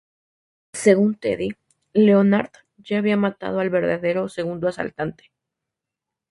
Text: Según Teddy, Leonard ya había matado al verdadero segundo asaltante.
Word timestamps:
Según 0.73 1.13
Teddy, 1.13 1.49
Leonard 1.93 2.49
ya 2.79 2.97
había 2.97 3.17
matado 3.17 3.59
al 3.59 3.69
verdadero 3.69 4.29
segundo 4.29 4.67
asaltante. 4.67 5.31